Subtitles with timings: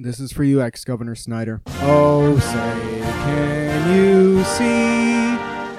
[0.00, 1.60] This is for you, ex Governor Snyder.
[1.80, 5.36] Oh, say, can you see?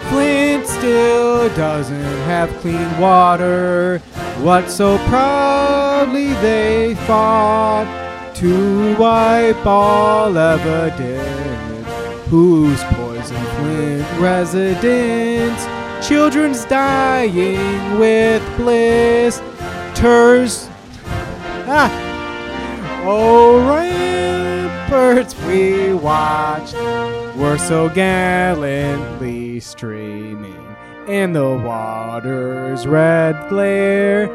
[0.10, 4.00] Flint still doesn't have clean water.
[4.42, 7.88] What so proudly they fought
[8.36, 12.28] to wipe all evidence.
[12.28, 15.66] Whose poison Flint residents?
[16.06, 19.42] Children's dying with bliss.
[19.96, 20.68] Ters.
[21.72, 22.09] Ah!
[23.02, 26.76] Oh, ramparts we watched
[27.38, 30.76] were so gallantly streaming
[31.08, 34.28] in the water's red glare.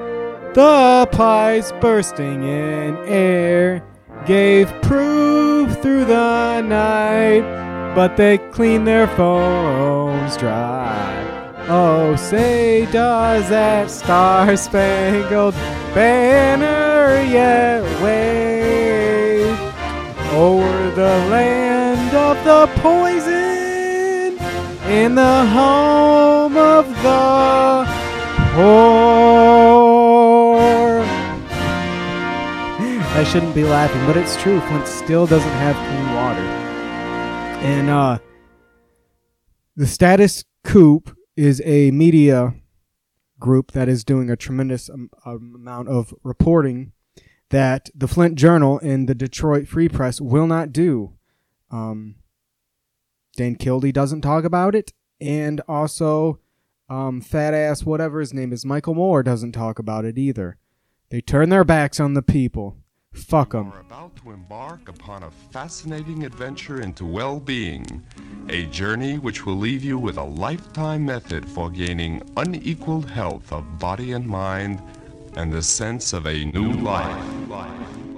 [0.54, 3.84] The pipes bursting in air
[4.27, 7.42] gave proof through the night,
[7.95, 11.10] but they cleaned their foams dry.
[11.68, 15.54] Oh, say, does that star spangled
[15.95, 18.53] banner yet wave
[20.34, 24.37] over the land of the poison
[24.91, 27.87] in the home of the
[28.54, 29.85] poor?
[33.16, 34.60] I shouldn't be laughing, but it's true.
[34.60, 36.43] Flint still doesn't have clean water.
[37.65, 38.19] And, uh,
[39.76, 41.02] the Status Coup
[41.37, 42.54] is a media
[43.38, 45.10] group that is doing a tremendous um,
[45.54, 46.93] amount of reporting
[47.55, 51.13] that the Flint Journal and the Detroit Free Press will not do.
[51.71, 52.16] Um,
[53.37, 56.41] Dan Kildee doesn't talk about it, and also
[56.88, 60.57] um, fat ass whatever his name is, Michael Moore doesn't talk about it either.
[61.10, 62.77] They turn their backs on the people.
[63.13, 63.71] Fuck them.
[63.71, 68.05] are about to embark upon a fascinating adventure into well being,
[68.49, 73.78] a journey which will leave you with a lifetime method for gaining unequaled health of
[73.78, 74.82] body and mind
[75.37, 77.34] and the sense of a new life.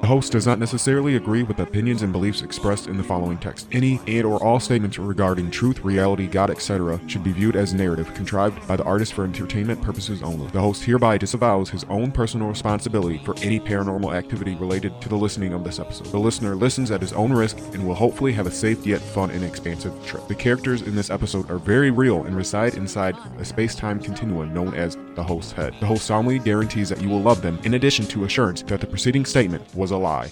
[0.06, 3.67] The host does not necessarily agree with opinions and beliefs expressed in the following text.
[3.73, 7.01] Any and or all statements regarding truth, reality, God, etc.
[7.09, 10.46] should be viewed as narrative contrived by the artist for entertainment purposes only.
[10.52, 15.17] The host hereby disavows his own personal responsibility for any paranormal activity related to the
[15.17, 16.07] listening of this episode.
[16.08, 19.30] The listener listens at his own risk and will hopefully have a safe yet fun
[19.30, 20.29] and expansive trip.
[20.29, 24.75] The characters in this episode are very real and reside inside a space-time continuum known
[24.75, 25.74] as the host's head.
[25.80, 28.86] The host solemnly guarantees that you will love them in addition to assurance that the
[28.86, 30.30] preceding statement was a lie.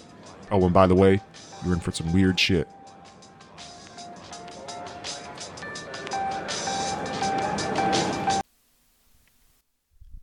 [0.51, 1.21] Oh, and by the way,
[1.65, 2.69] you're in for some weird shit.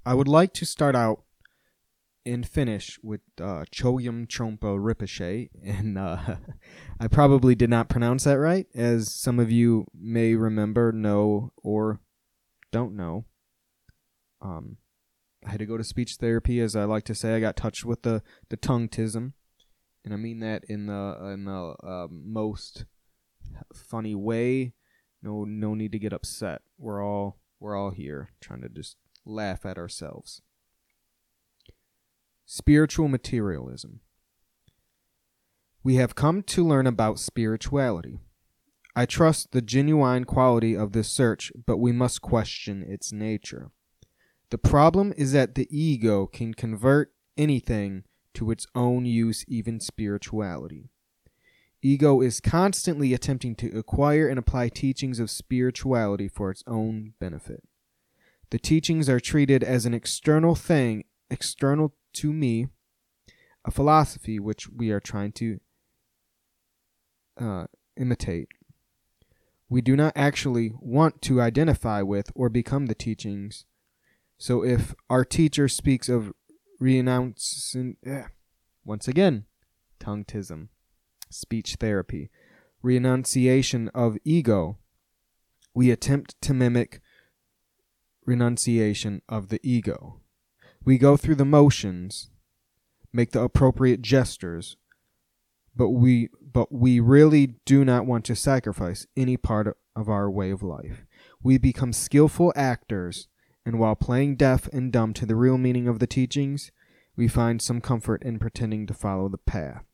[0.06, 1.24] I would like to start out
[2.26, 6.18] and finish with uh, Choyam Chompa Ricochet, and uh,
[7.00, 12.00] I probably did not pronounce that right, as some of you may remember, know, or
[12.72, 13.26] don't know.
[14.42, 14.78] Um,
[15.46, 17.36] I had to go to speech therapy, as I like to say.
[17.36, 19.34] I got touched with the the tongue tism,
[20.06, 22.86] and I mean that in the in the uh, most
[23.74, 24.74] funny way.
[25.24, 26.62] No, no need to get upset.
[26.78, 30.42] We're all we're all here trying to just laugh at ourselves.
[32.46, 34.02] Spiritual materialism.
[35.84, 38.20] We have come to learn about spirituality.
[38.96, 43.72] I trust the genuine quality of this search, but we must question its nature.
[44.52, 48.04] The problem is that the ego can convert anything
[48.34, 50.90] to its own use, even spirituality.
[51.82, 57.64] Ego is constantly attempting to acquire and apply teachings of spirituality for its own benefit.
[58.52, 62.68] The teachings are treated as an external thing, external to me,
[63.64, 65.60] a philosophy which we are trying to
[67.40, 68.50] uh, imitate.
[69.70, 73.66] We do not actually want to identify with or become the teachings.
[74.42, 76.34] So if our teacher speaks of
[76.80, 78.24] renouncing, eh,
[78.84, 79.46] once again,
[80.00, 80.70] tongue tism,
[81.30, 82.32] speech therapy,
[82.82, 84.80] renunciation of ego,
[85.76, 87.02] we attempt to mimic
[88.26, 90.22] renunciation of the ego.
[90.84, 92.32] We go through the motions,
[93.14, 94.76] make the appropriate gestures,
[95.76, 100.50] but we but we really do not want to sacrifice any part of our way
[100.50, 101.06] of life.
[101.44, 103.28] We become skillful actors,
[103.66, 106.72] and while playing deaf and dumb to the real meaning of the teachings,
[107.16, 109.86] we find some comfort in pretending to follow the path.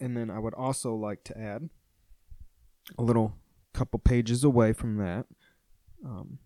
[0.00, 1.68] And then I would also like to add
[2.98, 3.34] a little
[3.72, 5.26] couple pages away from that.
[6.04, 6.38] Um,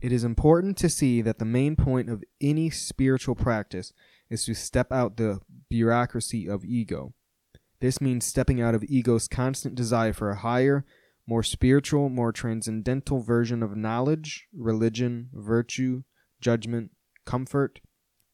[0.00, 3.92] it is important to see that the main point of any spiritual practice
[4.30, 7.14] is to step out the bureaucracy of ego.
[7.80, 10.84] This means stepping out of ego's constant desire for a higher,
[11.26, 16.02] more spiritual, more transcendental version of knowledge, religion, virtue,
[16.40, 16.90] judgment,
[17.24, 17.80] comfort,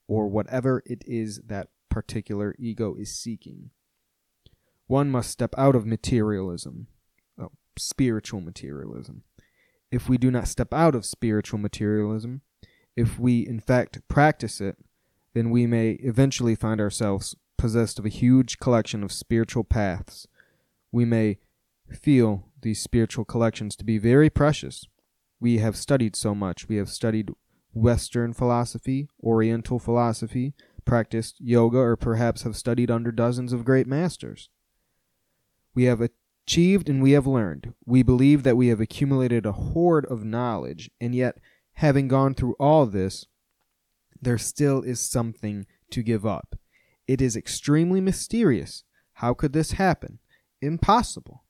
[0.09, 3.71] or whatever it is that particular ego is seeking.
[4.87, 6.89] One must step out of materialism,
[7.41, 9.23] oh, spiritual materialism.
[9.93, 12.43] If we do not step out of spiritual materialism,
[12.97, 14.77] if we in fact practice it,
[15.33, 20.27] then we may eventually find ourselves possessed of a huge collection of spiritual paths.
[20.91, 21.39] We may
[21.89, 24.85] feel these spiritual collections to be very precious.
[25.41, 26.69] We have studied so much.
[26.69, 27.31] We have studied
[27.73, 30.55] Western philosophy, Oriental philosophy,
[30.85, 34.49] practiced yoga, or perhaps have studied under dozens of great masters.
[35.75, 37.75] We have achieved and we have learned.
[37.87, 41.39] We believe that we have accumulated a hoard of knowledge, and yet,
[41.75, 43.27] having gone through all this,
[44.21, 46.59] there still is something to give up.
[47.07, 48.85] It is extremely mysterious.
[49.15, 50.19] How could this happen?
[50.61, 51.45] Impossible.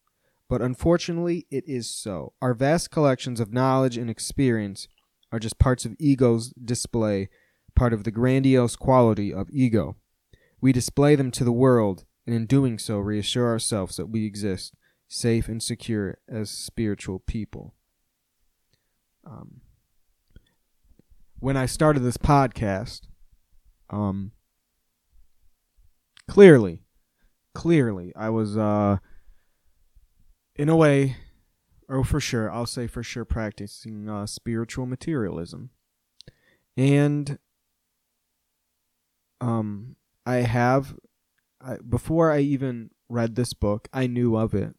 [0.50, 2.32] But unfortunately, it is so.
[2.42, 4.88] Our vast collections of knowledge and experience
[5.30, 7.28] are just parts of ego's display,
[7.76, 9.94] part of the grandiose quality of ego.
[10.60, 14.74] We display them to the world, and in doing so, reassure ourselves that we exist,
[15.06, 17.76] safe and secure as spiritual people.
[19.24, 19.60] Um,
[21.38, 23.02] when I started this podcast,
[23.88, 24.32] um,
[26.26, 26.82] clearly,
[27.54, 28.96] clearly, I was, uh,
[30.56, 31.16] in a way,
[31.88, 35.70] or for sure, I'll say for sure, practicing uh, spiritual materialism,
[36.76, 37.38] and
[39.40, 40.94] um, I have,
[41.60, 44.74] I, before I even read this book, I knew of it,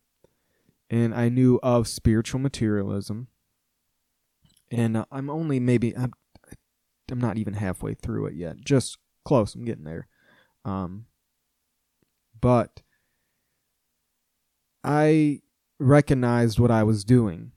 [0.89, 3.27] and I knew of spiritual materialism,
[4.69, 6.13] and uh, I'm only maybe I'm
[7.11, 8.61] I'm not even halfway through it yet.
[8.63, 9.53] Just close.
[9.53, 10.07] I'm getting there.
[10.63, 11.05] Um,
[12.39, 12.81] but
[14.83, 15.41] I
[15.81, 17.51] recognized what I was doing.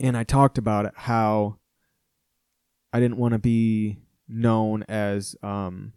[0.00, 1.58] And I talked about it how
[2.92, 5.92] I didn't want to be known as um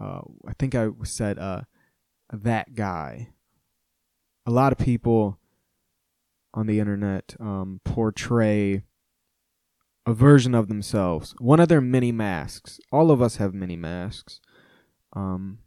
[0.00, 1.62] uh I think I said uh
[2.32, 3.28] that guy.
[4.46, 5.38] A lot of people
[6.54, 8.84] on the internet um portray
[10.04, 12.80] a version of themselves, one of their many masks.
[12.90, 14.40] All of us have many masks.
[15.12, 15.58] Um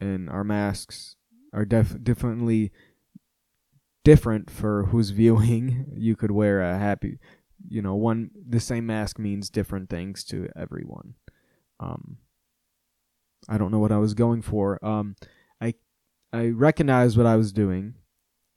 [0.00, 1.16] and our masks
[1.52, 2.72] are def- definitely
[4.04, 5.86] different for who's viewing.
[5.96, 7.18] You could wear a happy,
[7.68, 11.14] you know, one the same mask means different things to everyone.
[11.80, 12.18] Um,
[13.48, 14.84] I don't know what I was going for.
[14.84, 15.16] Um,
[15.60, 15.74] I
[16.32, 17.94] I recognized what I was doing,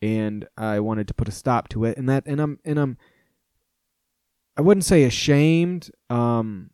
[0.02, 1.98] and I wanted to put a stop to it.
[1.98, 2.98] And that and I'm and I'm
[4.58, 6.72] I wouldn't say ashamed, um,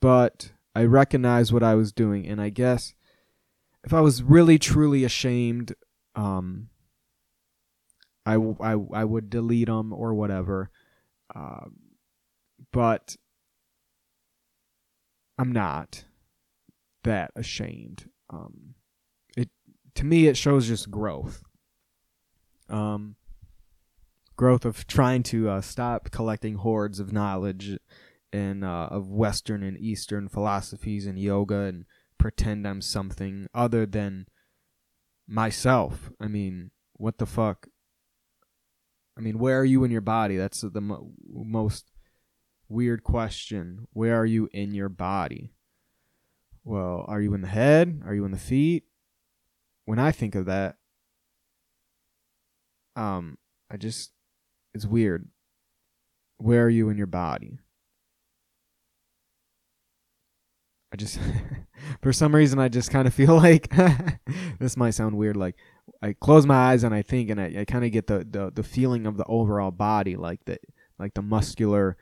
[0.00, 2.94] but I recognized what I was doing, and I guess
[3.84, 5.74] if I was really truly ashamed,
[6.14, 6.68] um,
[8.24, 10.70] I, I, I would delete them or whatever.
[11.34, 11.66] Uh,
[12.72, 13.16] but
[15.38, 16.04] I'm not
[17.04, 18.08] that ashamed.
[18.30, 18.74] Um,
[19.36, 19.50] it
[19.96, 21.42] to me it shows just growth.
[22.68, 23.16] Um,
[24.36, 27.76] growth of trying to uh, stop collecting hordes of knowledge
[28.32, 31.84] and uh, of Western and Eastern philosophies and yoga and
[32.22, 34.26] pretend I'm something other than
[35.26, 36.12] myself.
[36.20, 37.66] I mean, what the fuck?
[39.18, 40.36] I mean, where are you in your body?
[40.36, 41.90] That's the mo- most
[42.68, 43.88] weird question.
[43.92, 45.52] Where are you in your body?
[46.62, 48.02] Well, are you in the head?
[48.06, 48.84] Are you in the feet?
[49.84, 50.76] When I think of that,
[52.94, 53.36] um,
[53.68, 54.12] I just
[54.72, 55.28] it's weird.
[56.36, 57.58] Where are you in your body?
[60.92, 61.18] I just
[62.02, 63.72] for some reason I just kind of feel like
[64.58, 65.56] this might sound weird like
[66.02, 68.52] I close my eyes and I think and I, I kind of get the, the
[68.54, 70.58] the feeling of the overall body like the
[70.98, 71.96] like the muscular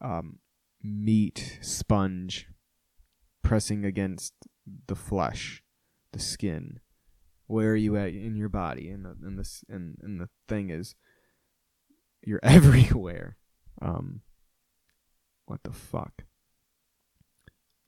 [0.00, 0.40] um,
[0.82, 2.48] meat sponge
[3.42, 4.34] pressing against
[4.86, 5.62] the flesh
[6.12, 6.80] the skin.
[7.46, 8.88] Where are you at in your body?
[8.88, 10.94] And the, and this and, and the thing is
[12.22, 13.36] you're everywhere.
[13.80, 14.22] Um
[15.46, 16.24] what the fuck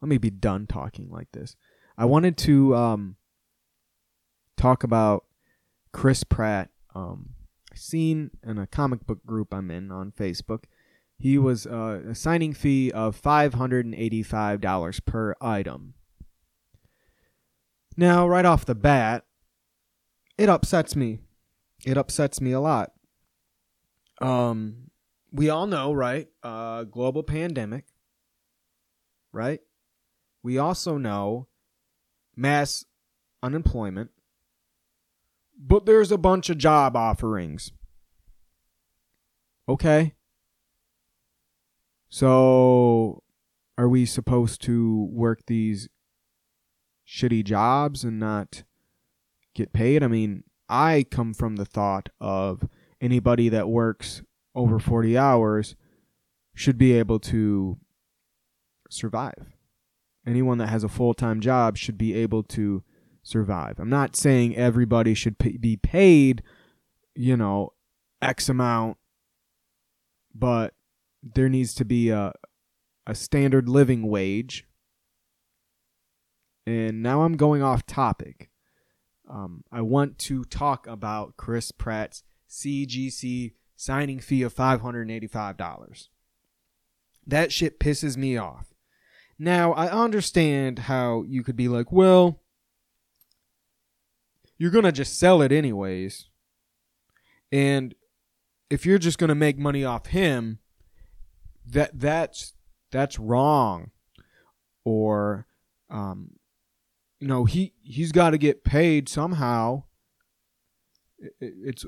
[0.04, 1.56] let me be done talking like this.
[1.96, 3.16] I wanted to um,
[4.54, 5.24] talk about
[5.94, 6.68] Chris Pratt.
[6.94, 7.30] Um,
[7.74, 10.64] seen in a comic book group I'm in on Facebook.
[11.16, 15.94] He was uh, a signing fee of $585 per item.
[17.96, 19.24] Now, right off the bat,
[20.36, 21.20] it upsets me.
[21.86, 22.92] It upsets me a lot.
[24.20, 24.90] Um,
[25.32, 26.28] we all know, right?
[26.42, 27.86] Uh, global pandemic,
[29.32, 29.62] right?
[30.44, 31.48] We also know
[32.36, 32.84] mass
[33.42, 34.10] unemployment,
[35.58, 37.72] but there's a bunch of job offerings.
[39.66, 40.12] Okay?
[42.10, 43.22] So,
[43.78, 45.88] are we supposed to work these
[47.08, 48.64] shitty jobs and not
[49.54, 50.02] get paid?
[50.02, 52.68] I mean, I come from the thought of
[53.00, 54.22] anybody that works
[54.54, 55.74] over 40 hours
[56.54, 57.78] should be able to
[58.90, 59.53] survive.
[60.26, 62.82] Anyone that has a full time job should be able to
[63.22, 63.78] survive.
[63.78, 66.42] I'm not saying everybody should be paid,
[67.14, 67.72] you know,
[68.22, 68.96] X amount,
[70.34, 70.74] but
[71.22, 72.32] there needs to be a,
[73.06, 74.66] a standard living wage.
[76.66, 78.50] And now I'm going off topic.
[79.28, 86.08] Um, I want to talk about Chris Pratt's CGC signing fee of $585.
[87.26, 88.73] That shit pisses me off.
[89.38, 92.40] Now, I understand how you could be like, well,
[94.58, 96.28] you're going to just sell it anyways.
[97.50, 97.94] And
[98.70, 100.58] if you're just going to make money off him,
[101.66, 102.52] that that's
[102.90, 103.90] that's wrong.
[104.84, 105.46] Or
[105.90, 106.32] um
[107.20, 109.84] you know, he he's got to get paid somehow.
[111.40, 111.86] It's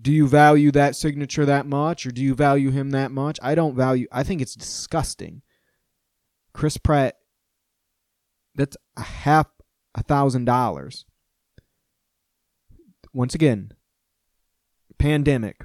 [0.00, 3.38] do you value that signature that much or do you value him that much?
[3.42, 5.42] I don't value I think it's disgusting.
[6.52, 7.16] Chris Pratt
[8.54, 9.46] that's a half
[9.94, 11.04] a thousand dollars.
[13.12, 13.72] Once again,
[14.98, 15.64] pandemic,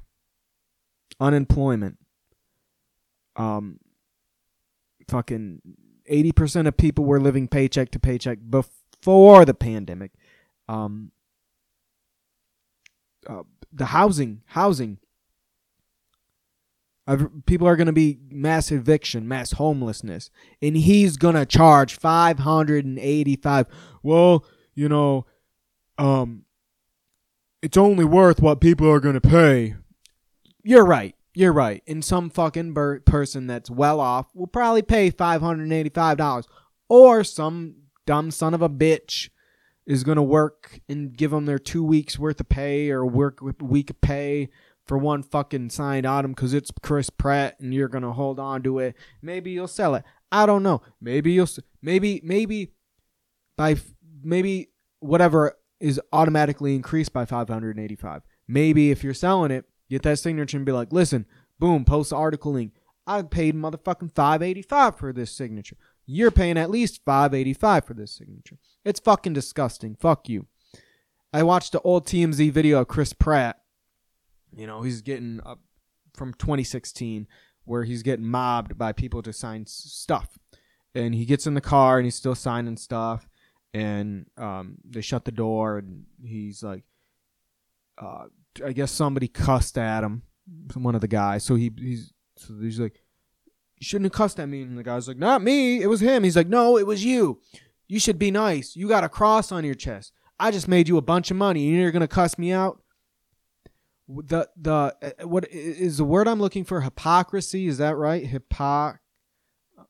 [1.20, 1.98] unemployment,
[3.36, 3.79] um,
[5.08, 5.62] fucking
[6.12, 10.12] 80% of people were living paycheck to paycheck before the pandemic.
[10.67, 11.12] Um,
[13.27, 14.98] uh, the housing, housing.
[17.07, 20.29] Uh, people are going to be mass eviction, mass homelessness,
[20.61, 23.67] and he's going to charge 585.
[24.03, 24.45] Well,
[24.75, 25.25] you know,
[25.97, 26.43] um,
[27.61, 29.75] it's only worth what people are going to pay.
[30.63, 31.15] You're right.
[31.33, 31.81] You're right.
[31.87, 36.45] And some fucking ber- person that's well off will probably pay $585.
[36.89, 39.29] Or some dumb son of a bitch
[39.85, 43.39] is going to work and give them their two weeks worth of pay or work
[43.61, 44.49] week of pay
[44.88, 48.79] for one fucking signed item because it's Chris Pratt and you're to hold on to
[48.79, 48.96] it.
[49.22, 50.03] Maybe you'll sell it.
[50.32, 50.82] I don't know.
[51.01, 51.50] Maybe you'll,
[51.82, 52.74] maybe, maybe
[53.56, 53.75] by,
[54.24, 58.22] maybe whatever is automatically increased by 585.
[58.48, 61.25] Maybe if you're selling it, get that signature and be like, listen,
[61.60, 62.74] boom, post the article link.
[63.06, 65.77] I paid motherfucking 585 for this signature.
[66.06, 68.58] You're paying at least 585 for this signature.
[68.84, 69.96] It's fucking disgusting.
[69.96, 70.48] Fuck you.
[71.34, 73.60] I watched the old TMZ video of Chris Pratt.
[74.56, 75.60] You know, he's getting up
[76.16, 77.27] from 2016
[77.66, 80.38] where he's getting mobbed by people to sign stuff.
[80.96, 83.27] And he gets in the car and he's still signing stuff
[83.74, 86.84] and um, they shut the door, and he's like,
[88.01, 88.25] uh,
[88.66, 90.24] I guess somebody cussed at him,
[90.74, 91.44] one of the guys.
[91.44, 92.96] So he he's so he's like,
[93.77, 94.62] you shouldn't have cussed at me.
[94.62, 96.24] And the guy's like, not me, it was him.
[96.24, 97.39] He's like, no, it was you.
[97.88, 98.75] You should be nice.
[98.75, 100.12] You got a cross on your chest.
[100.39, 102.82] I just made you a bunch of money, and you're gonna cuss me out.
[104.07, 106.81] The the uh, what is the word I'm looking for?
[106.81, 108.25] Hypocrisy is that right?
[108.25, 108.99] Hypoc.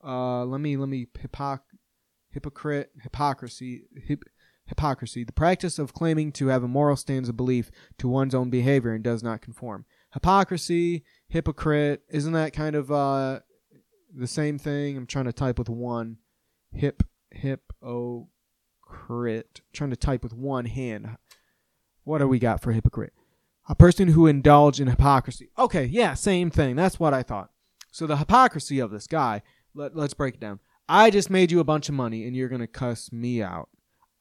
[0.04, 1.60] Uh, let me let me hypoc
[2.30, 4.24] hypocrite, hypocrisy, hip,
[4.66, 8.50] hypocrisy, the practice of claiming to have a moral stance of belief to one's own
[8.50, 9.84] behavior and does not conform.
[10.12, 13.40] Hypocrisy, hypocrite, isn't that kind of uh,
[14.14, 14.96] the same thing?
[14.96, 16.18] I'm trying to type with one.
[16.72, 18.28] Hip, hip, oh,
[18.82, 19.60] crit.
[19.72, 21.16] trying to type with one hand.
[22.04, 23.12] What do we got for hypocrite?
[23.68, 25.50] A person who indulged in hypocrisy.
[25.58, 26.74] Okay, yeah, same thing.
[26.74, 27.50] That's what I thought.
[27.92, 29.42] So the hypocrisy of this guy,
[29.74, 30.60] let, let's break it down.
[30.88, 33.68] I just made you a bunch of money and you're going to cuss me out.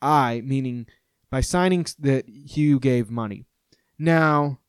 [0.02, 0.86] I, meaning
[1.30, 3.46] by signing that Hugh gave money.
[3.98, 4.60] Now,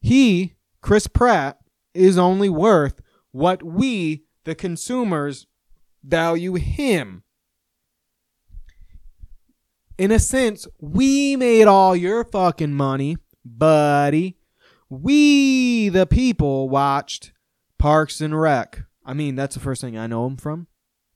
[0.00, 1.58] he, Chris Pratt,
[1.94, 5.46] is only worth what we, the consumers,
[6.02, 7.22] value him.
[9.98, 14.36] In a sense, we made all your fucking money, buddy.
[14.90, 17.32] We, the people, watched
[17.78, 18.82] Parks and Rec.
[19.04, 20.66] I mean, that's the first thing I know him from.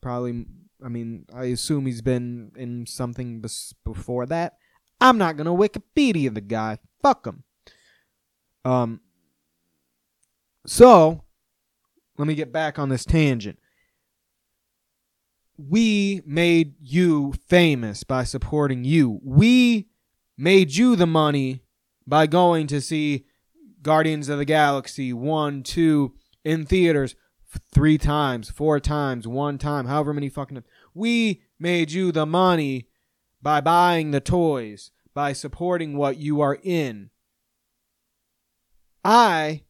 [0.01, 0.47] Probably,
[0.83, 4.55] I mean, I assume he's been in something bes- before that.
[5.01, 6.79] I'm not gonna Wikipedia the guy.
[7.03, 7.45] Fuck him.
[8.65, 9.01] Um.
[10.67, 11.25] So,
[12.19, 13.59] let me get back on this tangent.
[15.69, 19.21] We made you famous by supporting you.
[19.23, 19.88] We
[20.38, 21.62] made you the money
[22.07, 23.26] by going to see
[23.83, 26.14] Guardians of the Galaxy 1, 2
[26.45, 27.14] in theaters
[27.73, 30.62] three times, four times, one time, however many fucking.
[30.95, 32.88] We made you the money
[33.43, 37.11] by buying the toys, by supporting what you are in.
[39.05, 39.62] I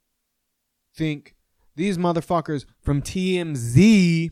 [0.95, 1.35] think
[1.75, 4.31] these motherfuckers from TMZ,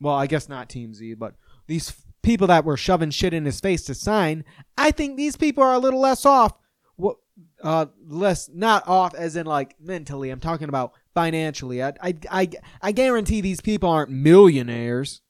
[0.00, 1.34] well, I guess not Team Z, but
[1.66, 4.44] these f- people that were shoving shit in his face to sign,
[4.76, 6.52] I think these people are a little less off.
[6.96, 7.16] What,
[7.62, 10.30] uh, less not off as in like mentally.
[10.30, 11.82] I'm talking about financially.
[11.82, 12.48] I, I, I,
[12.82, 15.22] I guarantee these people aren't millionaires.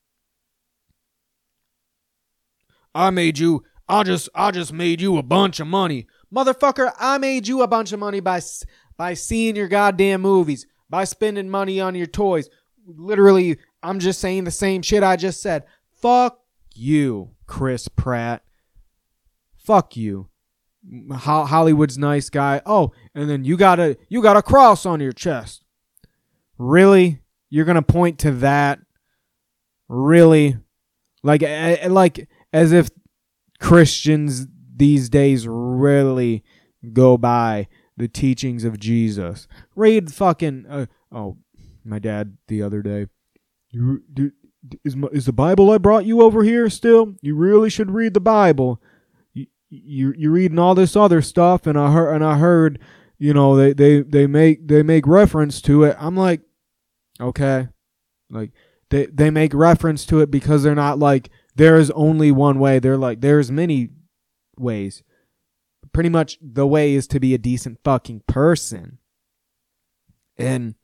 [2.95, 3.65] I made you.
[3.89, 6.93] I just, I just made you a bunch of money, motherfucker.
[6.99, 8.41] I made you a bunch of money by,
[8.97, 12.49] by seeing your goddamn movies, by spending money on your toys.
[12.85, 15.65] Literally, I'm just saying the same shit I just said.
[16.01, 16.41] Fuck
[16.75, 18.43] you, Chris Pratt.
[19.57, 20.29] Fuck you.
[21.11, 22.63] Ho- Hollywood's nice guy.
[22.65, 25.65] Oh, and then you got a you got a cross on your chest.
[26.59, 27.23] Really?
[27.51, 28.79] You're gonna point to that?
[29.89, 30.57] Really?
[31.23, 31.43] Like,
[31.89, 32.89] like as if
[33.61, 36.45] Christians these days really
[36.93, 37.67] go by
[37.97, 39.49] the teachings of Jesus.
[39.75, 40.67] Read fucking.
[40.69, 41.39] Uh, oh,
[41.85, 43.07] my dad the other day.
[43.77, 44.33] You,
[44.85, 47.15] is is the Bible I brought you over here still?
[47.21, 48.81] You really should read the Bible.
[49.35, 52.79] You you you're reading all this other stuff, and I heard and I heard,
[53.19, 55.97] you know, they they they make they make reference to it.
[56.01, 56.41] I'm like,
[57.21, 57.69] okay,
[58.31, 58.53] like
[58.91, 62.79] they they make reference to it because they're not like there is only one way.
[62.79, 63.91] They're like there's many
[64.59, 65.03] ways.
[65.93, 68.99] Pretty much the way is to be a decent fucking person.
[70.39, 70.75] And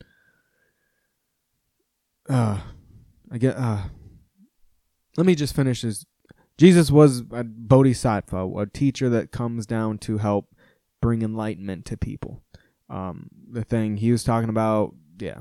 [2.29, 2.61] uh
[3.33, 3.85] I get uh
[5.17, 6.05] let me just finish this.
[6.59, 10.55] Jesus was a bodhisattva, a teacher that comes down to help
[11.01, 12.43] bring enlightenment to people.
[12.91, 15.41] Um the thing he was talking about, yeah.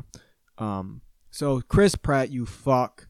[0.58, 3.08] Um so Chris Pratt, you fuck.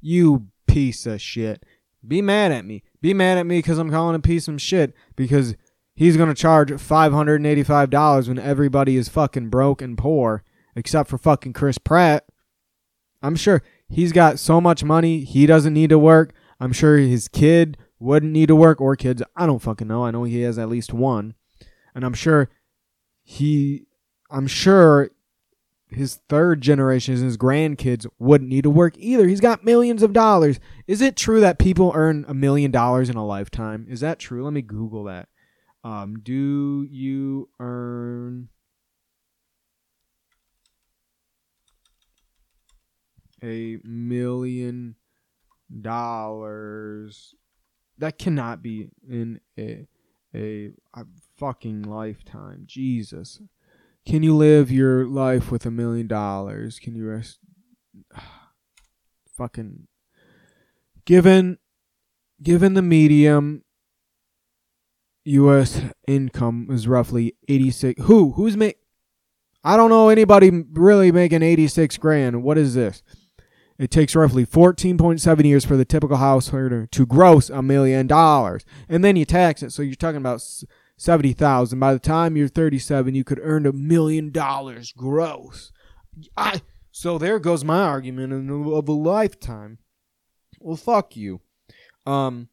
[0.00, 1.64] You piece of shit.
[2.06, 2.82] Be mad at me.
[3.00, 5.56] Be mad at me because I'm calling a piece of shit because
[5.94, 10.44] he's gonna charge five hundred and eighty-five dollars when everybody is fucking broke and poor,
[10.76, 12.26] except for fucking Chris Pratt.
[13.22, 13.62] I'm sure
[13.94, 16.34] he's got so much money he doesn't need to work.
[16.58, 19.22] I'm sure his kid wouldn't need to work or kids.
[19.36, 20.04] I don't fucking know.
[20.04, 21.34] I know he has at least one,
[21.94, 22.50] and I'm sure
[23.22, 23.86] he.
[24.30, 25.10] I'm sure
[25.90, 29.28] his third generation, his grandkids, wouldn't need to work either.
[29.28, 30.58] He's got millions of dollars.
[30.88, 33.86] Is it true that people earn a million dollars in a lifetime?
[33.88, 34.42] Is that true?
[34.42, 35.28] Let me Google that.
[35.84, 38.48] Um, do you earn
[43.44, 44.96] a million
[45.80, 47.34] dollars?
[47.98, 49.86] That cannot be in a,
[50.34, 51.04] a, a
[51.36, 52.64] fucking lifetime.
[52.66, 53.40] Jesus.
[54.06, 56.78] Can you live your life with a million dollars?
[56.78, 57.38] Can you rest?
[59.36, 59.88] Fucking.
[61.04, 61.58] Given,
[62.42, 63.64] given the medium
[65.24, 65.80] U.S.
[66.06, 68.02] income is roughly eighty six.
[68.04, 68.32] Who?
[68.32, 68.76] Who's make?
[69.62, 72.42] I don't know anybody really making eighty six grand.
[72.42, 73.02] What is this?
[73.78, 78.06] It takes roughly fourteen point seven years for the typical householder to gross a million
[78.06, 79.72] dollars, and then you tax it.
[79.72, 80.42] So you're talking about
[80.96, 81.80] seventy thousand.
[81.80, 85.72] By the time you're thirty seven, you could earn a million dollars gross.
[86.36, 89.78] I so there goes my argument of a lifetime.
[90.60, 91.40] Well, fuck you.
[92.06, 92.48] Um,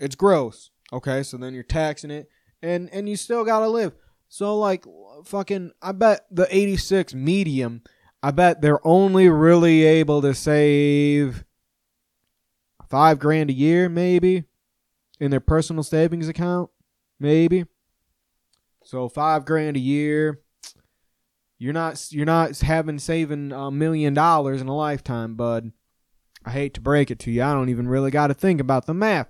[0.00, 0.70] it's gross.
[0.92, 2.28] Okay, so then you're taxing it,
[2.60, 3.92] and and you still gotta live.
[4.28, 4.84] So like,
[5.24, 7.82] fucking, I bet the eighty six medium.
[8.24, 11.44] I bet they're only really able to save
[12.88, 14.44] five grand a year, maybe,
[15.20, 16.70] in their personal savings account,
[17.20, 17.66] maybe.
[18.82, 20.40] So five grand a year.
[21.58, 25.72] You're not you're not having saving a million dollars in a lifetime, bud.
[26.46, 27.42] I hate to break it to you.
[27.42, 29.28] I don't even really got to think about the math.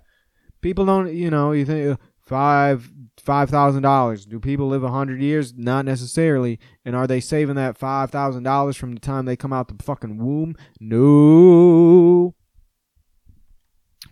[0.61, 4.27] People don't, you know, you think five five thousand dollars.
[4.27, 5.55] Do people live a hundred years?
[5.55, 6.59] Not necessarily.
[6.85, 9.83] And are they saving that five thousand dollars from the time they come out the
[9.83, 10.57] fucking womb?
[10.81, 12.35] No.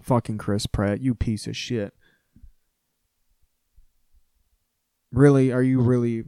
[0.02, 1.94] Fucking Chris Pratt, you piece of shit.
[5.12, 6.24] Really, are you really?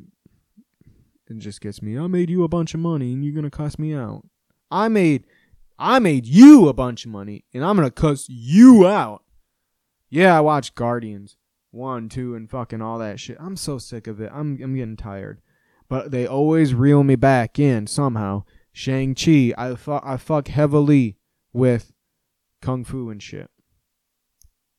[1.29, 1.99] It just gets me.
[1.99, 4.27] I made you a bunch of money, and you're gonna cuss me out.
[4.71, 5.25] I made,
[5.79, 9.25] I made you a bunch of money, and I'm gonna cuss you out.
[10.11, 11.37] Yeah, I watched Guardians
[11.75, 13.37] one, two, and fucking all that shit.
[13.41, 14.31] I'm so sick of it.
[14.33, 15.41] I'm I'm getting tired.
[15.89, 18.45] But they always reel me back in somehow.
[18.73, 21.19] Shang Chi, I fuck I fuck heavily
[21.53, 21.93] with
[22.63, 23.51] kung fu and shit.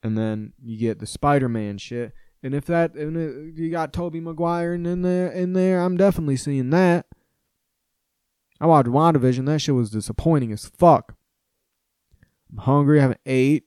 [0.04, 2.14] And then you get the Spider Man shit.
[2.44, 6.38] And if that and it, you got Tobey Maguire in, there in there, I'm definitely
[6.38, 7.08] seeing that.
[8.62, 11.16] I watched WandaVision, that shit was disappointing as fuck.
[12.52, 13.65] I'm hungry, I haven't ate.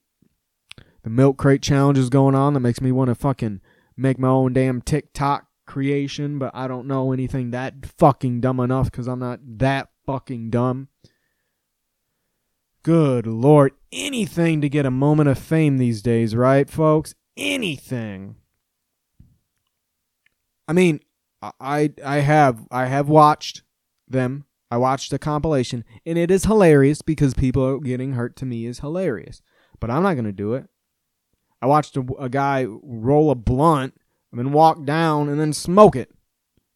[1.09, 3.63] The milk crate challenge is going on that makes me want to fucking
[3.97, 8.91] make my own damn TikTok creation, but I don't know anything that fucking dumb enough
[8.91, 10.89] because I'm not that fucking dumb.
[12.83, 17.15] Good lord, anything to get a moment of fame these days, right, folks?
[17.39, 18.37] Anything.
[20.69, 21.01] I mean,
[21.41, 23.63] I I have I have watched
[24.07, 24.45] them.
[24.71, 28.67] I watched a compilation, and it is hilarious because people are getting hurt to me
[28.67, 29.41] is hilarious.
[29.81, 30.69] But I'm not gonna do it.
[31.61, 33.95] I watched a, a guy roll a blunt
[34.31, 36.11] and then walk down and then smoke it.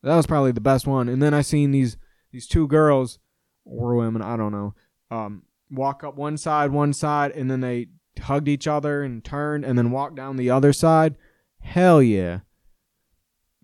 [0.02, 1.08] That was probably the best one.
[1.08, 1.96] And then I seen these
[2.32, 3.18] these two girls
[3.64, 4.74] or women, I don't know,
[5.10, 7.88] um, walk up one side, one side, and then they
[8.20, 11.16] hugged each other and turned and then walked down the other side.
[11.60, 12.40] Hell yeah.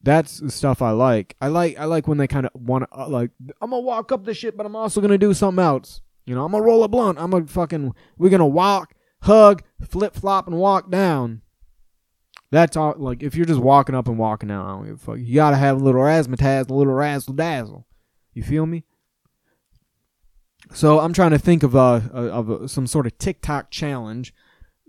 [0.02, 1.36] That's the stuff I like.
[1.40, 4.12] I like I like when they kind of want to uh, like I'm gonna walk
[4.12, 6.00] up the shit, but I'm also gonna do something else.
[6.24, 7.18] You know, I'm gonna roll a blunt.
[7.18, 11.42] I'm gonna fucking we're gonna walk, hug, flip flop, and walk down.
[12.50, 12.94] That's all.
[12.96, 15.18] Like if you're just walking up and walking down, I don't give a fuck.
[15.18, 17.86] You gotta have a little razzmatazz, a little razzle dazzle.
[18.32, 18.84] You feel me?
[20.72, 24.34] So I'm trying to think of a, of a, some sort of TikTok challenge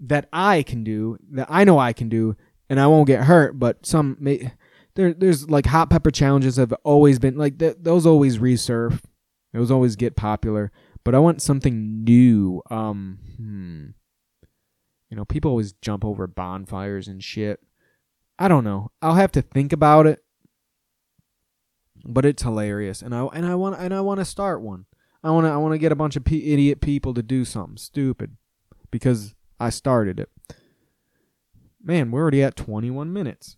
[0.02, 2.36] that I can do that I know I can do,
[2.70, 3.60] and I won't get hurt.
[3.60, 4.52] But some may,
[4.96, 9.02] there there's like hot pepper challenges have always been like th- those always resurf.
[9.54, 10.72] Those always get popular.
[11.04, 12.62] But I want something new.
[12.70, 13.86] Um, hmm.
[15.10, 17.62] You know, people always jump over bonfires and shit.
[18.38, 18.92] I don't know.
[19.02, 20.24] I'll have to think about it.
[22.06, 24.86] But it's hilarious, and I and I want and I want to start one.
[25.22, 27.44] I want to I want to get a bunch of p- idiot people to do
[27.44, 28.38] something stupid
[28.90, 30.30] because I started it.
[31.84, 33.58] Man, we're already at 21 minutes.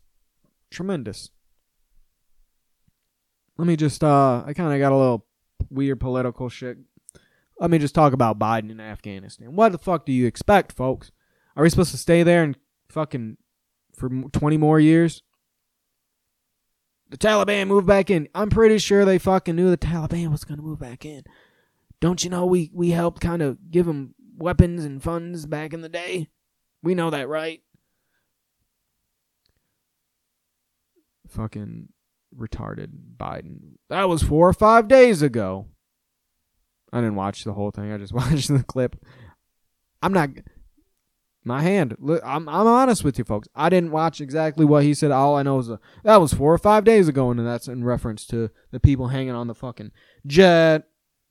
[0.71, 1.29] Tremendous.
[3.57, 5.27] Let me just uh I kind of got a little
[5.69, 6.79] weird political shit.
[7.59, 9.55] Let me just talk about Biden in Afghanistan.
[9.55, 11.11] What the fuck do you expect, folks?
[11.55, 12.57] Are we supposed to stay there and
[12.89, 13.37] fucking
[13.95, 15.21] for 20 more years?
[17.09, 18.29] The Taliban moved back in.
[18.33, 21.23] I'm pretty sure they fucking knew the Taliban was going to move back in.
[21.99, 25.81] Don't you know we we helped kind of give them weapons and funds back in
[25.81, 26.29] the day?
[26.81, 27.61] We know that, right?
[31.27, 31.89] Fucking
[32.35, 33.75] retarded Biden.
[33.89, 35.67] That was 4 or 5 days ago.
[36.93, 37.91] I didn't watch the whole thing.
[37.91, 38.95] I just watched the clip.
[40.01, 40.29] I'm not
[41.43, 41.95] my hand.
[41.99, 43.47] Look, I'm I'm honest with you folks.
[43.55, 45.11] I didn't watch exactly what he said.
[45.11, 47.83] All I know is a, that was four or five days ago, and that's in
[47.83, 49.91] reference to the people hanging on the fucking
[50.25, 50.87] jet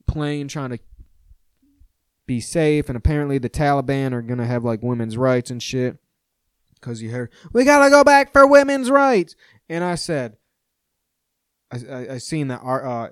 [0.06, 0.78] plane trying to
[2.26, 2.88] be safe.
[2.88, 5.98] And apparently, the Taliban are gonna have like women's rights and shit.
[6.80, 9.36] Cause you heard we gotta go back for women's rights,
[9.68, 10.38] and I said,
[11.70, 13.10] I I, I seen that uh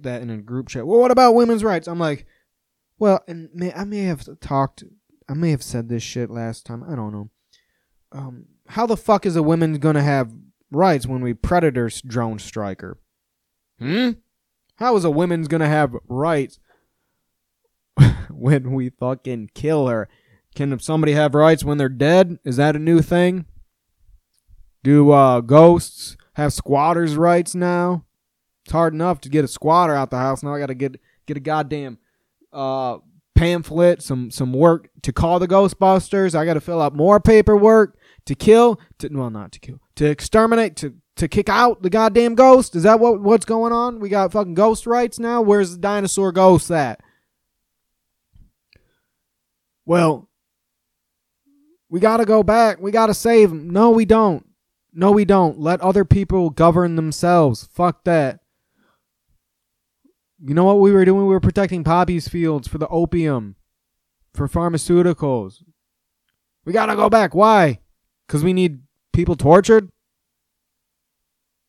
[0.00, 0.86] that in a group chat.
[0.86, 1.86] Well, what about women's rights?
[1.86, 2.26] I'm like,
[2.98, 4.84] well, and may, I may have talked
[5.30, 6.82] I may have said this shit last time.
[6.82, 7.30] I don't know.
[8.10, 10.32] Um, how the fuck is a woman gonna have
[10.72, 12.98] rights when we predator drone strike her?
[13.78, 14.10] Hmm?
[14.76, 16.58] How is a woman's gonna have rights
[18.30, 20.08] when we fucking kill her?
[20.56, 22.40] Can somebody have rights when they're dead?
[22.44, 23.46] Is that a new thing?
[24.82, 28.04] Do uh, ghosts have squatters' rights now?
[28.64, 30.42] It's hard enough to get a squatter out the house.
[30.42, 31.98] Now I gotta get get a goddamn
[32.52, 32.98] uh
[33.40, 36.34] pamphlet, some some work to call the Ghostbusters.
[36.34, 40.04] I got to fill out more paperwork to kill, to well not to kill, to
[40.04, 42.76] exterminate, to to kick out the goddamn ghost.
[42.76, 43.98] Is that what what's going on?
[43.98, 45.40] We got fucking ghost rights now.
[45.40, 47.00] Where's the dinosaur ghost at?
[49.86, 50.28] Well,
[51.88, 52.78] we got to go back.
[52.78, 53.70] We got to save them.
[53.70, 54.46] No, we don't.
[54.92, 55.58] No, we don't.
[55.58, 57.68] Let other people govern themselves.
[57.72, 58.39] Fuck that.
[60.42, 61.22] You know what we were doing?
[61.22, 63.56] We were protecting poppies fields for the opium,
[64.34, 65.62] for pharmaceuticals.
[66.64, 67.34] We gotta go back.
[67.34, 67.80] Why?
[68.26, 68.80] Because we need
[69.12, 69.90] people tortured?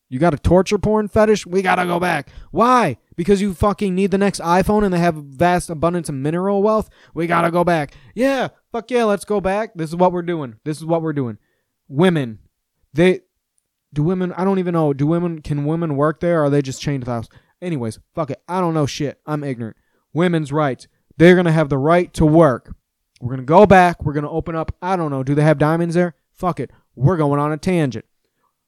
[0.09, 1.45] You got a torture porn fetish?
[1.45, 2.29] We gotta go back.
[2.51, 2.97] Why?
[3.15, 6.89] Because you fucking need the next iPhone and they have vast abundance of mineral wealth?
[7.13, 7.93] We gotta go back.
[8.15, 9.71] Yeah, fuck yeah, let's go back.
[9.75, 10.55] This is what we're doing.
[10.63, 11.37] This is what we're doing.
[11.87, 12.39] Women.
[12.93, 13.21] They
[13.93, 14.93] do women I don't even know.
[14.93, 17.29] Do women can women work there or are they just chained to the house?
[17.61, 18.41] Anyways, fuck it.
[18.47, 19.19] I don't know shit.
[19.25, 19.77] I'm ignorant.
[20.13, 20.87] Women's rights.
[21.17, 22.75] They're going to have the right to work.
[23.19, 24.03] We're going to go back.
[24.03, 24.75] We're going to open up.
[24.81, 25.23] I don't know.
[25.23, 26.15] Do they have diamonds there?
[26.31, 26.71] Fuck it.
[26.95, 28.05] We're going on a tangent.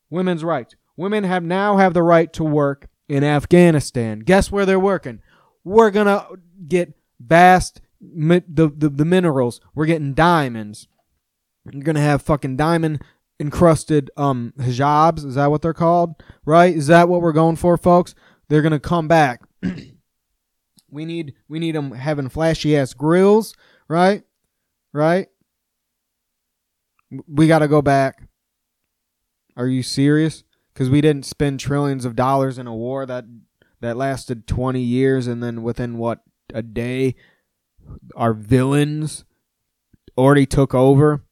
[0.10, 0.76] Women's rights.
[0.96, 4.20] Women have now have the right to work in Afghanistan.
[4.20, 5.22] Guess where they're working?
[5.64, 9.62] We're going to get vast the, the the minerals.
[9.74, 10.88] We're getting diamonds.
[11.72, 13.02] You're going to have fucking diamond
[13.40, 15.26] encrusted um hijabs.
[15.26, 16.22] Is that what they're called?
[16.46, 16.76] Right?
[16.76, 18.14] Is that what we're going for, folks?
[18.54, 19.42] They're gonna come back.
[20.92, 23.56] we need we need them having flashy ass grills,
[23.88, 24.22] right?
[24.94, 25.30] Right?
[27.28, 28.28] We got to go back.
[29.58, 30.44] Are you serious?
[30.72, 33.26] Because we didn't spend trillions of dollars in a war that
[33.82, 36.20] that lasted 20 years and then within what
[36.54, 37.16] a day
[38.16, 39.26] our villains
[40.16, 41.24] already took over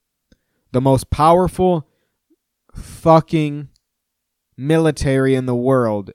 [0.72, 1.88] the most powerful
[2.74, 3.70] fucking
[4.58, 6.10] military in the world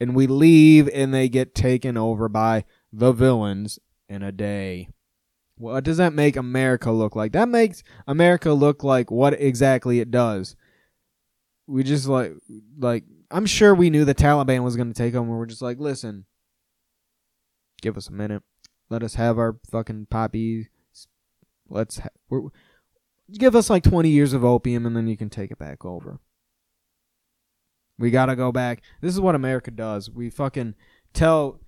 [0.00, 4.88] and we leave and they get taken over by the villains in a day.
[5.56, 7.32] What does that make America look like?
[7.32, 10.56] That makes America look like what exactly it does.
[11.66, 12.32] We just like
[12.78, 15.30] like I'm sure we knew the Taliban was going to take over.
[15.30, 16.24] We're just like, listen,
[17.82, 18.42] give us a minute.
[18.88, 20.68] Let us have our fucking poppy.
[21.68, 22.48] Let's ha-
[23.30, 26.18] give us like 20 years of opium, and then you can take it back over.
[28.00, 28.82] We gotta go back.
[29.02, 30.08] This is what America does.
[30.10, 30.74] We fucking
[31.12, 31.60] tell.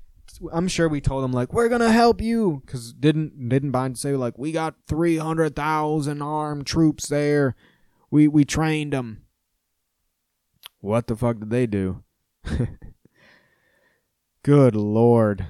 [0.51, 4.16] I'm sure we told them like we're gonna help you because didn't didn't Biden say
[4.16, 7.55] like we got 300,000 armed troops there.
[8.11, 9.25] We we trained them.
[10.81, 12.03] What the fuck did they do?
[14.42, 15.49] Good lord.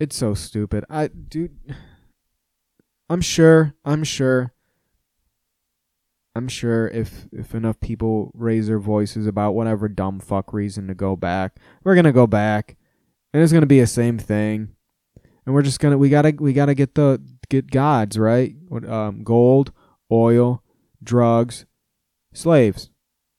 [0.00, 0.84] It's so stupid.
[0.90, 1.56] I dude
[3.08, 4.53] I'm sure, I'm sure
[6.34, 10.94] I'm sure if if enough people raise their voices about whatever dumb fuck reason to
[10.94, 12.76] go back, we're to go back
[13.32, 14.70] and it's to be the same thing.
[15.46, 18.54] And we're just to we got to we got to get the get gods, right?
[18.88, 19.72] Um gold,
[20.10, 20.62] oil,
[21.02, 21.66] drugs,
[22.32, 22.90] slaves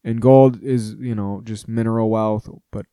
[0.05, 2.85] and gold is you know just mineral wealth but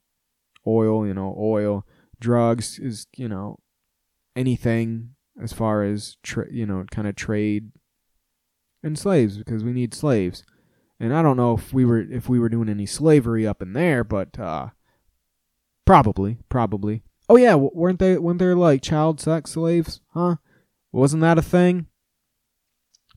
[0.67, 1.87] oil you know oil
[2.19, 3.59] drugs is you know
[4.35, 5.11] anything
[5.41, 7.71] as far as tra- you know kind of trade
[8.83, 10.45] and slaves because we need slaves.
[11.01, 13.73] And i don't know if we were if we were doing any slavery up in
[13.73, 14.69] there but uh
[15.85, 17.03] probably probably.
[17.29, 20.37] Oh yeah weren't they weren't there like child sex slaves huh?
[20.93, 21.87] Wasn't that a thing?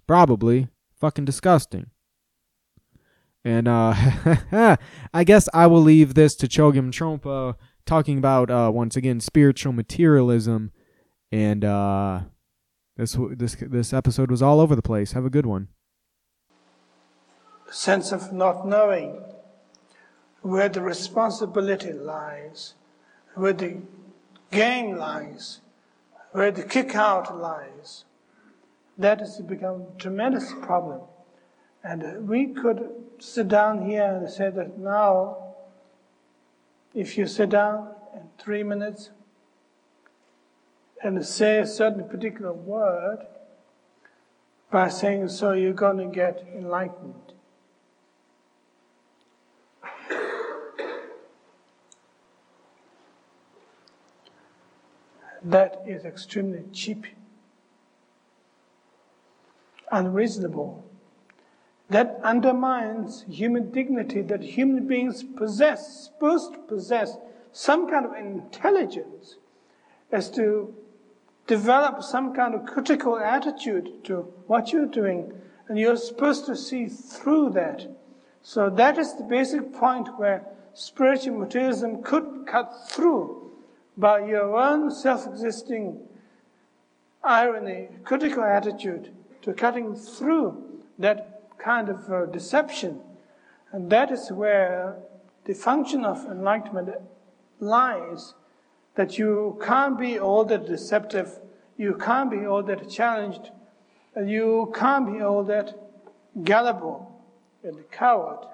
[0.08, 0.70] Probably.
[1.00, 1.88] Fucking disgusting.
[3.44, 3.94] And uh,
[5.14, 9.74] I guess I will leave this to Chogyam Trungpa talking about uh, once again spiritual
[9.74, 10.72] materialism.
[11.32, 12.22] And uh,
[12.98, 15.12] this this this episode was all over the place.
[15.12, 15.68] Have a good one.
[17.70, 19.22] Sense of not knowing
[20.42, 22.76] where the responsibility lies,
[23.34, 23.78] where the
[24.52, 25.62] game lies,
[26.32, 28.06] where the kick out lies.
[28.98, 31.02] That has become a tremendous problem.
[31.84, 35.56] And uh, we could sit down here and say that now,
[36.94, 39.10] if you sit down in three minutes
[41.06, 43.28] and say a certain particular word,
[44.72, 47.14] by saying so, you're going to get enlightened.
[55.44, 57.06] That is extremely cheap,
[59.92, 60.84] unreasonable
[61.88, 67.18] that undermines human dignity that human beings possess, supposed to possess
[67.52, 69.36] some kind of intelligence
[70.12, 70.74] as to
[71.48, 75.32] develop some kind of critical attitude to what you're doing,
[75.68, 77.88] and you're supposed to see through that.
[78.42, 83.52] So that is the basic point where spiritual materialism could cut through
[83.98, 86.00] by your own self-existing
[87.24, 90.64] irony, critical attitude to cutting through
[91.00, 93.00] that kind of uh, deception.
[93.72, 94.98] And that is where
[95.46, 96.90] the function of enlightenment
[97.60, 98.34] lies.
[98.96, 101.40] That you can't be all that deceptive,
[101.78, 103.52] you can't be all that challenged,
[104.16, 105.78] and you can't be all that
[106.44, 107.22] gullible
[107.64, 108.48] and coward.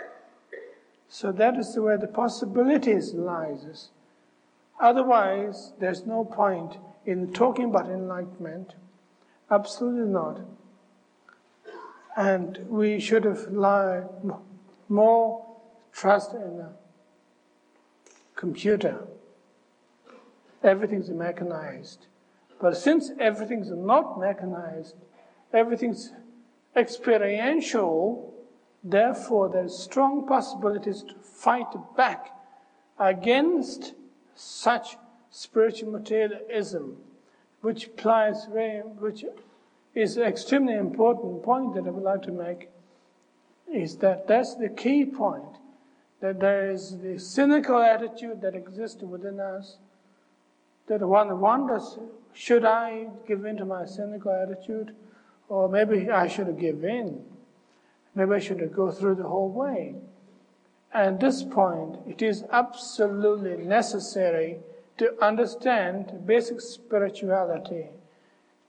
[1.08, 3.90] So that is where the possibilities lies.
[4.80, 8.74] Otherwise, there's no point in talking about enlightenment.
[9.50, 10.42] Absolutely not.
[12.16, 14.08] And we should have lied
[14.90, 15.46] more
[15.92, 16.70] trust in a
[18.36, 19.06] computer.
[20.64, 22.08] Everything's mechanized.
[22.60, 24.96] But since everything's not mechanized,
[25.52, 26.12] everything's
[26.76, 28.34] experiential,
[28.84, 32.30] therefore there's strong possibilities to fight back
[33.00, 33.94] against
[34.36, 34.98] such
[35.32, 36.98] spiritual materialism,
[37.62, 39.26] which applies very, which
[39.96, 42.70] is an extremely important point that I would like to make
[43.72, 45.58] is that that's the key point
[46.20, 49.78] that there is the cynical attitude that exists within us
[50.92, 51.98] that one wonders
[52.34, 54.94] should I give in to my cynical attitude?
[55.48, 57.24] Or maybe I should give in.
[58.14, 59.96] Maybe I should go through the whole way.
[60.94, 64.60] At this point it is absolutely necessary
[64.98, 67.88] to understand basic spirituality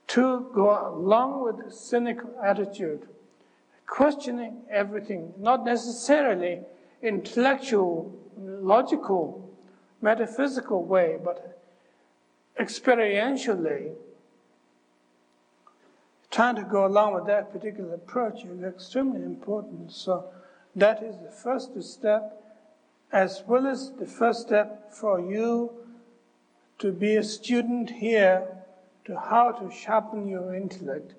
[0.07, 3.01] to go along with cynical attitude,
[3.85, 6.61] questioning everything, not necessarily
[7.01, 9.49] intellectual, logical,
[10.01, 11.52] metaphysical way, but
[12.59, 13.93] experientially,
[16.31, 19.91] trying to go along with that particular approach is extremely important.
[19.91, 20.25] So
[20.75, 22.41] that is the first step,
[23.11, 25.71] as well as the first step for you
[26.79, 28.47] to be a student here
[29.05, 31.13] to how to sharpen your intellect